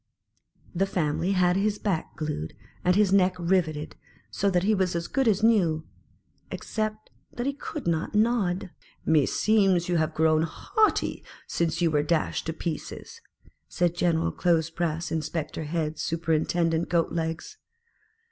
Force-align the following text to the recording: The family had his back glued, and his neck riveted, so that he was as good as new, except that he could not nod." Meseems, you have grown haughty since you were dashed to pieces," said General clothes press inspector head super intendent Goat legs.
The 0.73 0.87
family 0.87 1.33
had 1.33 1.55
his 1.55 1.77
back 1.77 2.15
glued, 2.15 2.55
and 2.83 2.95
his 2.95 3.13
neck 3.13 3.35
riveted, 3.37 3.95
so 4.31 4.49
that 4.49 4.63
he 4.63 4.73
was 4.73 4.95
as 4.95 5.07
good 5.07 5.27
as 5.27 5.43
new, 5.43 5.87
except 6.49 7.11
that 7.33 7.45
he 7.45 7.53
could 7.53 7.85
not 7.85 8.15
nod." 8.15 8.71
Meseems, 9.05 9.87
you 9.89 9.97
have 9.97 10.15
grown 10.15 10.41
haughty 10.41 11.23
since 11.45 11.83
you 11.83 11.91
were 11.91 12.01
dashed 12.01 12.47
to 12.47 12.53
pieces," 12.53 13.21
said 13.69 13.93
General 13.95 14.31
clothes 14.31 14.71
press 14.71 15.11
inspector 15.11 15.65
head 15.65 15.99
super 15.99 16.33
intendent 16.33 16.89
Goat 16.89 17.11
legs. 17.11 17.59